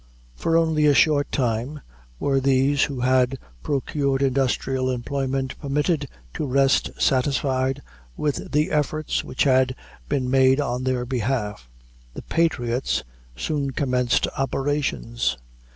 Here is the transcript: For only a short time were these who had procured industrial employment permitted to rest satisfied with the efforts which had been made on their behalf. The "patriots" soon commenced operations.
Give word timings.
For 0.35 0.57
only 0.57 0.87
a 0.87 0.95
short 0.95 1.31
time 1.31 1.81
were 2.19 2.39
these 2.39 2.85
who 2.85 3.01
had 3.01 3.37
procured 3.61 4.23
industrial 4.23 4.89
employment 4.89 5.59
permitted 5.59 6.07
to 6.33 6.47
rest 6.47 6.89
satisfied 6.99 7.83
with 8.17 8.51
the 8.51 8.71
efforts 8.71 9.23
which 9.23 9.43
had 9.43 9.75
been 10.09 10.27
made 10.31 10.59
on 10.59 10.85
their 10.85 11.05
behalf. 11.05 11.69
The 12.15 12.23
"patriots" 12.23 13.03
soon 13.35 13.73
commenced 13.73 14.27
operations. 14.35 15.37